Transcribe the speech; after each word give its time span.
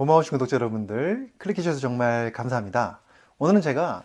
고마우신 0.00 0.30
구독자 0.30 0.54
여러분들 0.54 1.28
클릭해주셔서 1.36 1.78
정말 1.78 2.32
감사합니다. 2.32 3.00
오늘은 3.38 3.60
제가 3.60 4.02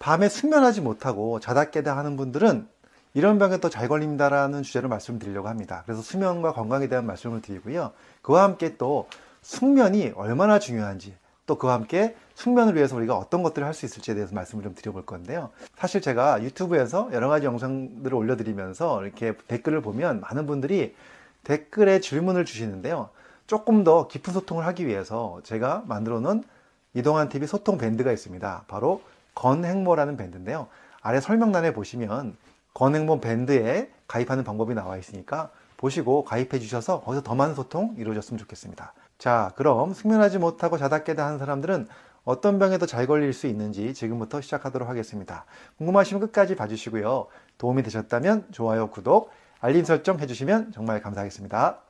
밤에 0.00 0.28
숙면하지 0.28 0.80
못하고 0.80 1.38
자다 1.38 1.70
깨다 1.70 1.96
하는 1.96 2.16
분들은 2.16 2.66
이런 3.14 3.38
병에 3.38 3.58
또 3.58 3.68
잘 3.68 3.86
걸립니다라는 3.86 4.64
주제로 4.64 4.88
말씀을 4.88 5.20
드리려고 5.20 5.46
합니다. 5.46 5.84
그래서 5.86 6.02
수면과 6.02 6.54
건강에 6.54 6.88
대한 6.88 7.06
말씀을 7.06 7.40
드리고요. 7.40 7.92
그와 8.20 8.42
함께 8.42 8.76
또 8.78 9.08
숙면이 9.42 10.14
얼마나 10.16 10.58
중요한지 10.58 11.14
또 11.46 11.56
그와 11.56 11.74
함께 11.74 12.16
숙면을 12.34 12.74
위해서 12.74 12.96
우리가 12.96 13.16
어떤 13.16 13.44
것들을 13.44 13.64
할 13.64 13.74
수 13.74 13.86
있을지에 13.86 14.16
대해서 14.16 14.34
말씀을 14.34 14.64
좀 14.64 14.74
드려볼 14.74 15.06
건데요. 15.06 15.50
사실 15.76 16.00
제가 16.00 16.42
유튜브에서 16.42 17.10
여러 17.12 17.28
가지 17.28 17.46
영상들을 17.46 18.12
올려드리면서 18.12 19.04
이렇게 19.04 19.34
댓글을 19.46 19.82
보면 19.82 20.20
많은 20.20 20.48
분들이 20.48 20.96
댓글에 21.44 22.00
질문을 22.00 22.44
주시는데요. 22.44 23.10
조금 23.48 23.82
더 23.82 24.06
깊은 24.08 24.34
소통을 24.34 24.66
하기 24.66 24.86
위해서 24.86 25.40
제가 25.42 25.82
만들어 25.86 26.20
놓은 26.20 26.44
이동한 26.92 27.30
TV 27.30 27.48
소통 27.48 27.78
밴드가 27.78 28.12
있습니다. 28.12 28.64
바로 28.68 29.00
건행모라는 29.34 30.18
밴드인데요. 30.18 30.68
아래 31.00 31.18
설명란에 31.18 31.72
보시면 31.72 32.36
건행모 32.74 33.20
밴드에 33.20 33.90
가입하는 34.06 34.44
방법이 34.44 34.74
나와 34.74 34.98
있으니까 34.98 35.50
보시고 35.78 36.24
가입해 36.24 36.58
주셔서 36.58 37.00
거기서 37.00 37.22
더 37.22 37.34
많은 37.34 37.54
소통 37.54 37.94
이루어졌으면 37.96 38.38
좋겠습니다. 38.38 38.92
자, 39.16 39.52
그럼 39.56 39.94
숙면하지 39.94 40.38
못하고 40.38 40.76
자다 40.76 41.02
깨다 41.02 41.24
하는 41.24 41.38
사람들은 41.38 41.88
어떤 42.24 42.58
병에도 42.58 42.84
잘 42.84 43.06
걸릴 43.06 43.32
수 43.32 43.46
있는지 43.46 43.94
지금부터 43.94 44.42
시작하도록 44.42 44.86
하겠습니다. 44.86 45.46
궁금하시면 45.78 46.20
끝까지 46.20 46.54
봐주시고요. 46.54 47.28
도움이 47.56 47.82
되셨다면 47.82 48.48
좋아요, 48.50 48.90
구독, 48.90 49.30
알림 49.60 49.86
설정 49.86 50.20
해주시면 50.20 50.72
정말 50.72 51.00
감사하겠습니다. 51.00 51.87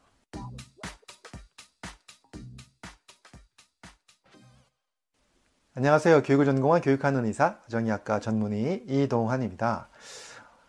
안녕하세요. 5.79 6.25
교육을 6.25 6.45
전공한 6.45 6.81
교육하는 6.81 7.25
의사, 7.25 7.55
가정의학과 7.59 8.19
전문의 8.19 8.83
이동환입니다. 8.89 9.87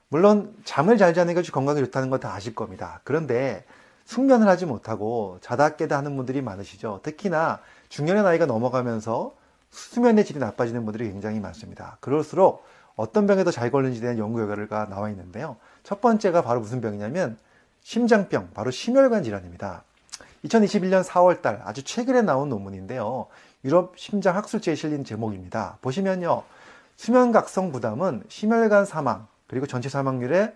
물론 0.08 0.56
잠을 0.66 1.00
잘 1.00 1.16
자는 1.16 1.34
것이 1.34 1.52
건강에 1.52 1.80
좋다는 1.80 2.12
건 2.12 2.20
다 2.20 2.32
아실 2.32 2.54
겁니다. 2.54 3.02
그런데 3.04 3.66
숙면을 4.06 4.48
하지 4.48 4.68
못하고 4.68 5.40
자다 5.42 5.78
깨다 5.78 5.98
하는 5.98 6.16
분들이 6.16 6.44
많으시죠. 6.44 7.00
특히나 7.02 7.60
중년의 7.90 8.22
나이가 8.22 8.46
넘어가면서 8.46 9.34
수면의 9.72 10.26
질이 10.26 10.38
나빠지는 10.38 10.86
분들이 10.86 11.10
굉장히 11.10 11.40
많습니다. 11.40 11.98
그럴수록 12.02 12.64
어떤 12.96 13.26
병에 13.26 13.44
더 13.44 13.50
잘 13.50 13.72
걸리는지에 13.72 14.02
대한 14.02 14.20
연구 14.20 14.46
결과가 14.46 14.90
나와 14.90 15.10
있는데요. 15.10 15.58
첫 15.82 16.02
번째가 16.02 16.44
바로 16.44 16.60
무슨 16.60 16.82
병이냐면 16.82 17.40
심장병, 17.82 18.52
바로 18.54 18.70
심혈관 18.70 19.24
질환입니다. 19.24 19.86
2021년 20.46 21.04
4월달 21.04 21.62
아주 21.66 21.84
최근에 21.84 22.22
나온 22.22 22.50
논문인데요. 22.50 23.28
유럽 23.66 23.98
심장학술지에 23.98 24.76
실린 24.76 25.04
제목입니다. 25.04 25.78
보시면요. 25.82 26.44
수면각성 26.96 27.72
부담은 27.72 28.24
심혈관 28.28 28.86
사망 28.86 29.28
그리고 29.48 29.68
전체 29.68 29.90
사망률에 29.90 30.54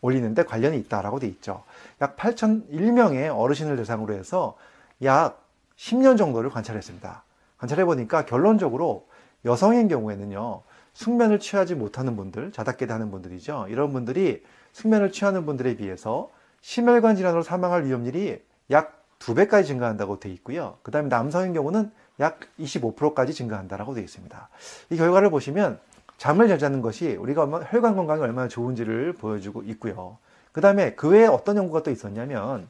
올리는데 0.00 0.44
관련이 0.44 0.78
있다라고 0.78 1.20
돼 1.20 1.28
있죠. 1.28 1.62
약 2.00 2.16
8,001명의 2.16 3.36
어르신을 3.36 3.76
대상으로 3.76 4.14
해서 4.14 4.56
약 5.02 5.40
10년 5.76 6.18
정도를 6.18 6.50
관찰했습니다. 6.50 7.22
관찰해 7.58 7.84
보니까 7.84 8.24
결론적으로 8.24 9.06
여성인 9.44 9.88
경우에는요. 9.88 10.62
숙면을 10.94 11.38
취하지 11.40 11.74
못하는 11.74 12.16
분들, 12.16 12.52
자다 12.52 12.72
깨다 12.72 12.94
하는 12.94 13.10
분들이죠. 13.10 13.66
이런 13.68 13.92
분들이 13.92 14.44
숙면을 14.72 15.12
취하는 15.12 15.46
분들에 15.46 15.76
비해서 15.76 16.30
심혈관 16.60 17.16
질환으로 17.16 17.42
사망할 17.42 17.84
위험률이 17.84 18.42
약 18.70 19.01
2배까지 19.22 19.66
증가한다고 19.66 20.20
돼 20.20 20.28
있고요. 20.30 20.76
그 20.82 20.90
다음에 20.90 21.08
남성인 21.08 21.52
경우는 21.52 21.90
약 22.20 22.40
25%까지 22.58 23.32
증가한다라고 23.32 23.94
되어 23.94 24.04
있습니다. 24.04 24.48
이 24.90 24.96
결과를 24.96 25.30
보시면 25.30 25.78
잠을 26.18 26.48
잘 26.48 26.58
자는 26.58 26.82
것이 26.82 27.16
우리가 27.16 27.46
혈관 27.46 27.96
건강에 27.96 28.22
얼마나 28.22 28.48
좋은지를 28.48 29.14
보여주고 29.14 29.62
있고요. 29.62 30.18
그 30.52 30.60
다음에 30.60 30.94
그 30.94 31.08
외에 31.08 31.26
어떤 31.26 31.56
연구가 31.56 31.82
또 31.82 31.90
있었냐면 31.90 32.68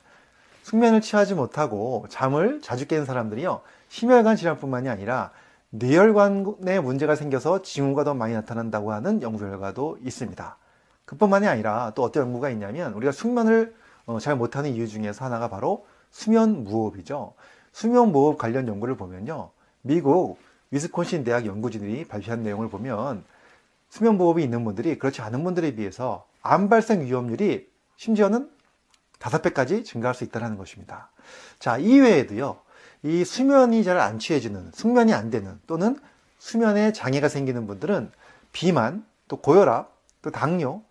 숙면을 0.63 1.01
취하지 1.01 1.35
못하고 1.35 2.07
잠을 2.09 2.61
자주 2.63 2.87
깨는 2.87 3.05
사람들이요. 3.05 3.61
심혈관 3.89 4.37
질환뿐만이 4.37 4.89
아니라 4.89 5.33
뇌혈관에 5.71 6.81
문제가 6.81 7.15
생겨서 7.15 7.63
징후가 7.63 8.05
더 8.05 8.15
많이 8.15 8.35
나타난다고 8.35 8.93
하는 8.93 9.23
연구 9.23 9.41
결과도 9.41 9.99
있습니다. 10.03 10.57
그뿐만이 11.05 11.49
아니라 11.49 11.93
또 11.95 12.03
어떤 12.03 12.25
연구가 12.25 12.51
있냐면 12.51 12.93
우리가 12.93 13.11
숙면을 13.11 13.75
어, 14.07 14.19
잘 14.19 14.37
못하는 14.37 14.71
이유 14.71 14.89
중에서 14.89 15.25
하나가 15.25 15.49
바로 15.49 15.87
수면 16.13 16.63
무호흡이죠. 16.63 17.35
수면 17.73 18.13
무호흡 18.13 18.39
관련 18.39 18.69
연구를 18.69 18.97
보면요. 18.97 19.51
미국 19.81 20.39
위스콘신 20.71 21.25
대학 21.25 21.45
연구진들이 21.47 22.07
발표한 22.07 22.45
내용을 22.45 22.69
보면 22.69 23.25
수면 23.89 24.17
무호흡이 24.17 24.45
있는 24.45 24.65
분들이 24.65 24.99
그렇지 24.99 25.21
않은 25.23 25.43
분들에 25.43 25.75
비해서 25.75 26.27
암 26.43 26.69
발생 26.69 27.05
위험률이 27.05 27.69
심지어는 27.97 28.51
다섯 29.19 29.43
배까지 29.43 29.85
증가할 29.85 30.15
수 30.15 30.25
있다는 30.25 30.57
것입니다. 30.57 31.11
자, 31.59 31.79
이외에도요. 31.79 32.59
이 33.05 33.25
수면이 33.25 33.85
잘 33.85 33.99
안 33.99 34.19
취해지는, 34.19 34.71
숙면이 34.73 35.13
안 35.13 35.31
되는 35.31 35.61
또는 35.67 35.97
수면에 36.39 36.93
장애가 36.93 37.29
생기는 37.29 37.67
분들은 37.67 38.11
비만, 38.53 39.05
또 39.29 39.37
고혈압, 39.37 39.93
또 40.23 40.31
당뇨, 40.31 40.83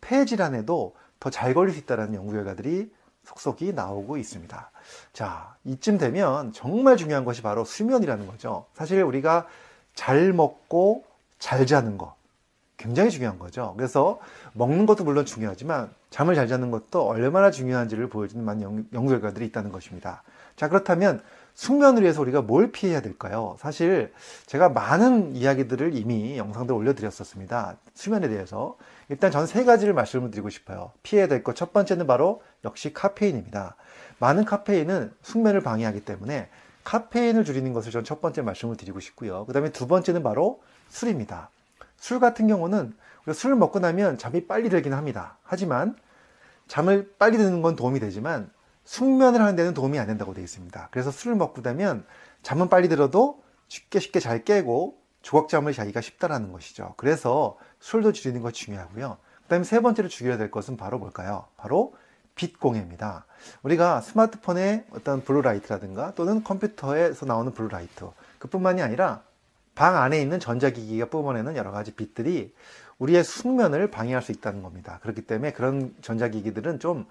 폐 0.00 0.24
질환에도 0.24 0.94
더 1.20 1.30
잘 1.30 1.54
걸릴 1.54 1.72
수 1.74 1.80
있다는 1.80 2.14
연구 2.14 2.32
결과들이 2.32 2.92
속속이 3.24 3.72
나오고 3.72 4.16
있습니다. 4.16 4.70
자, 5.12 5.56
이쯤 5.64 5.98
되면 5.98 6.52
정말 6.52 6.96
중요한 6.96 7.24
것이 7.24 7.42
바로 7.42 7.64
수면이라는 7.64 8.26
거죠. 8.26 8.66
사실 8.74 9.02
우리가 9.02 9.46
잘 9.94 10.32
먹고 10.32 11.04
잘 11.38 11.66
자는 11.66 11.98
것 11.98 12.14
굉장히 12.76 13.10
중요한 13.10 13.38
거죠. 13.38 13.74
그래서 13.76 14.18
먹는 14.54 14.86
것도 14.86 15.04
물론 15.04 15.26
중요하지만 15.26 15.92
잠을 16.10 16.34
잘 16.34 16.48
자는 16.48 16.70
것도 16.70 17.06
얼마나 17.06 17.50
중요한지를 17.50 18.08
보여주는 18.08 18.42
많은 18.44 18.86
연구 18.92 19.10
결과들이 19.10 19.44
있다는 19.46 19.70
것입니다. 19.72 20.22
자, 20.56 20.68
그렇다면 20.68 21.20
숙면을 21.54 22.02
위해서 22.02 22.20
우리가 22.22 22.40
뭘 22.42 22.70
피해야 22.70 23.00
될까요? 23.00 23.56
사실 23.58 24.12
제가 24.46 24.68
많은 24.68 25.34
이야기들을 25.36 25.96
이미 25.96 26.38
영상들 26.38 26.74
올려드렸었습니다. 26.74 27.76
수면에 27.94 28.28
대해서. 28.28 28.76
일단 29.08 29.30
저는 29.30 29.46
세 29.46 29.64
가지를 29.64 29.92
말씀을 29.94 30.30
드리고 30.30 30.50
싶어요. 30.50 30.92
피해야 31.02 31.26
될 31.26 31.42
것 31.42 31.54
첫 31.54 31.72
번째는 31.72 32.06
바로 32.06 32.42
역시 32.64 32.92
카페인입니다. 32.92 33.74
많은 34.18 34.44
카페인은 34.44 35.12
숙면을 35.22 35.60
방해하기 35.60 36.04
때문에 36.04 36.48
카페인을 36.84 37.44
줄이는 37.44 37.72
것을 37.72 37.90
저는 37.92 38.04
첫 38.04 38.20
번째 38.20 38.42
말씀을 38.42 38.76
드리고 38.76 39.00
싶고요. 39.00 39.44
그 39.46 39.52
다음에 39.52 39.70
두 39.70 39.86
번째는 39.86 40.22
바로 40.22 40.62
술입니다. 40.88 41.50
술 41.96 42.20
같은 42.20 42.46
경우는 42.46 42.94
술을 43.32 43.56
먹고 43.56 43.78
나면 43.78 44.18
잠이 44.18 44.46
빨리 44.46 44.68
들긴 44.68 44.94
합니다. 44.94 45.38
하지만 45.42 45.96
잠을 46.66 47.14
빨리 47.18 47.36
드는 47.38 47.62
건 47.62 47.76
도움이 47.76 48.00
되지만 48.00 48.50
숙면을 48.84 49.40
하는 49.40 49.56
데는 49.56 49.74
도움이 49.74 49.98
안 49.98 50.06
된다고 50.06 50.34
되어 50.34 50.44
있습니다. 50.44 50.88
그래서 50.90 51.10
술을 51.10 51.36
먹고 51.36 51.60
나면 51.60 52.06
잠은 52.42 52.68
빨리 52.68 52.88
들어도 52.88 53.42
쉽게 53.68 54.00
쉽게 54.00 54.20
잘 54.20 54.44
깨고 54.44 54.98
조각잠을 55.22 55.72
자기가 55.72 56.00
쉽다라는 56.00 56.52
것이죠. 56.52 56.94
그래서 56.96 57.58
술도 57.80 58.12
줄이는 58.12 58.40
것이 58.42 58.64
중요하고요. 58.64 59.18
그 59.42 59.48
다음에 59.48 59.64
세 59.64 59.80
번째로 59.80 60.08
줄여야 60.08 60.36
될 60.38 60.50
것은 60.50 60.76
바로 60.76 60.98
뭘까요? 60.98 61.46
바로 61.56 61.94
빛 62.34 62.60
공해입니다. 62.60 63.26
우리가 63.62 64.00
스마트폰의 64.00 64.86
어떤 64.92 65.22
blue 65.24 65.45
light라든가 65.45 66.14
또는 66.14 66.44
컴퓨터에서 66.44 67.26
나오는 67.26 67.52
blue 67.52 67.77
light 67.77 68.08
그뿐만이 68.38 68.80
아니라 68.80 69.22
방 69.78 69.96
안에 69.96 70.20
있는 70.20 70.40
전자기기가 70.40 71.06
뿜어내는 71.06 71.54
여러 71.54 71.70
가지 71.70 71.92
빛들이 71.92 72.52
우리의 72.98 73.22
숙면을 73.22 73.92
방해할 73.92 74.22
수 74.24 74.32
있다는 74.32 74.60
겁니다. 74.64 74.98
그렇기 75.02 75.22
때문에 75.22 75.52
그런 75.52 75.94
전자기기들은 76.02 76.80
좀 76.80 77.06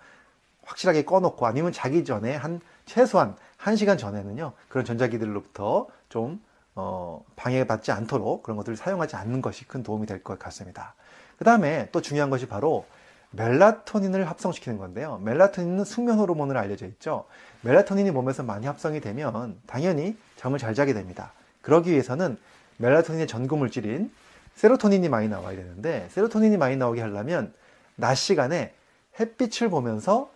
확실하게 0.65 1.05
꺼놓고 1.05 1.45
아니면 1.45 1.71
자기 1.71 2.03
전에 2.03 2.35
한 2.35 2.59
최소한 2.85 3.37
1시간 3.57 3.97
전에는요 3.97 4.51
그런 4.67 4.83
전자기들로부터 4.83 5.87
좀 6.09 6.41
어, 6.75 7.23
방해받지 7.37 7.93
않도록 7.93 8.43
그런 8.43 8.57
것들을 8.57 8.75
사용하지 8.75 9.15
않는 9.15 9.41
것이 9.41 9.65
큰 9.65 9.81
도움이 9.81 10.05
될 10.05 10.21
것 10.21 10.37
같습니다. 10.37 10.93
그 11.37 11.45
다음에 11.45 11.87
또 11.93 12.01
중요한 12.01 12.29
것이 12.29 12.49
바로 12.49 12.85
멜라토닌을 13.31 14.29
합성시키는 14.29 14.77
건데요. 14.77 15.21
멜라토닌은 15.23 15.85
숙면 15.85 16.19
호르몬으로 16.19 16.59
알려져 16.59 16.85
있죠. 16.87 17.27
멜라토닌이 17.61 18.11
몸에서 18.11 18.43
많이 18.43 18.67
합성이 18.67 18.99
되면 18.99 19.57
당연히 19.67 20.17
잠을 20.35 20.59
잘 20.59 20.73
자게 20.73 20.93
됩니다. 20.93 21.31
그러기 21.61 21.91
위해서는 21.91 22.37
멜라토닌의 22.77 23.27
전구 23.27 23.57
물질인 23.57 24.11
세로토닌이 24.55 25.09
많이 25.09 25.27
나와야 25.27 25.55
되는데 25.55 26.07
세로토닌이 26.11 26.57
많이 26.57 26.75
나오게 26.75 27.01
하려면 27.01 27.53
낮 27.95 28.15
시간에 28.15 28.73
햇빛을 29.19 29.69
보면서 29.69 30.31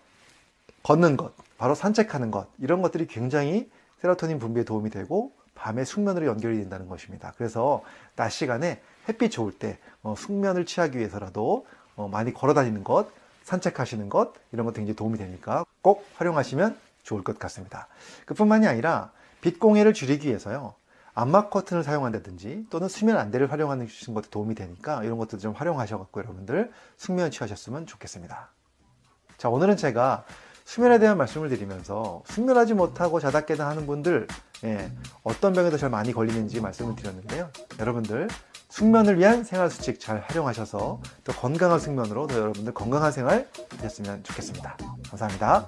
걷는 0.84 1.18
것, 1.18 1.34
바로 1.58 1.76
산책하는 1.76 2.32
것, 2.32 2.48
이런 2.60 2.82
것들이 2.82 3.08
굉장히 3.08 3.70
세로토닌 4.02 4.40
분비에 4.40 4.64
도움이 4.64 4.90
되고 4.90 5.32
밤에 5.54 5.84
숙면으로 5.84 6.26
연결이 6.26 6.58
된다는 6.58 6.88
것입니다. 6.88 7.34
그래서 7.38 7.84
낮 8.16 8.30
시간에 8.30 8.82
햇빛 9.08 9.30
좋을 9.30 9.52
때 9.52 9.78
어, 10.02 10.16
숙면을 10.18 10.66
취하기 10.66 10.98
위해서라도 10.98 11.68
어, 11.96 12.08
많이 12.08 12.34
걸어 12.34 12.54
다니는 12.54 12.84
것, 12.84 13.10
산책하시는 13.44 14.10
것, 14.10 14.34
이런 14.52 14.66
것 14.66 14.74
굉장히 14.74 14.96
도움이 14.96 15.18
되니까 15.18 15.66
꼭 15.82 16.06
활용하시면 16.16 16.78
좋을 17.04 17.24
것 17.24 17.38
같습니다. 17.38 17.88
그뿐만이 18.26 18.68
아니라 18.68 19.12
빛 19.42 19.60
공해를 19.60 19.94
줄이기 19.94 20.28
위해서요. 20.30 20.74
암막 21.14 21.50
커튼을 21.50 21.84
사용한다든지 21.84 22.68
또는 22.70 22.88
수면 22.88 23.18
안대를 23.18 23.52
활용하는 23.52 23.88
것도 24.14 24.30
도움이 24.30 24.56
되니까 24.56 25.04
이런 25.04 25.18
것들 25.18 25.40
좀 25.40 25.54
활용하셔갖고 25.54 26.20
여러분들 26.20 26.72
숙면 26.98 27.32
취하셨으면 27.32 27.86
좋겠습니다. 27.86 28.50
자, 29.38 29.50
오늘은 29.50 29.78
제가 29.78 30.26
수면에 30.64 31.00
대한 31.00 31.18
말씀을 31.18 31.50
드리면서 31.50 32.24
숙면하지 32.28 32.76
못하고 32.76 33.20
자다 33.20 33.42
깨다 33.42 33.68
하는 33.68 33.88
분들 33.88 34.28
예, 34.64 34.92
어떤 35.24 35.54
병에도 35.54 35.78
잘 35.78 35.90
많이 35.90 36.14
걸리는지 36.14 36.62
말씀을 36.62 36.96
드렸는데요. 36.96 37.50
여러분들 37.80 38.28
숙면을 38.70 39.18
위한 39.18 39.44
생활 39.44 39.70
수칙 39.70 40.00
잘 40.00 40.24
활용하셔서 40.28 41.02
또 41.24 41.34
건강한 41.34 41.80
숙면으로 41.80 42.28
더 42.28 42.38
여러분들 42.38 42.74
건강한 42.74 43.12
생활 43.12 43.50
하셨으면 43.78 44.24
좋겠습니다. 44.24 44.78
감사합니다. 45.10 45.68